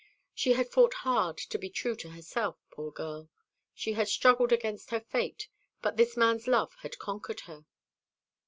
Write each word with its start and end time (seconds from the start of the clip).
She 0.33 0.53
had 0.53 0.67
fought 0.71 0.95
hard 1.05 1.37
to 1.37 1.59
be 1.59 1.69
true 1.69 1.95
to 1.97 2.09
herself, 2.09 2.57
poor 2.71 2.91
girl: 2.91 3.29
she 3.71 3.93
had 3.93 4.07
struggled 4.07 4.51
against 4.51 4.89
her 4.89 4.99
fate: 5.01 5.47
but 5.79 5.95
this 5.95 6.17
man's 6.17 6.47
love 6.47 6.73
had 6.81 6.97
conquered 6.97 7.41
her." 7.41 7.67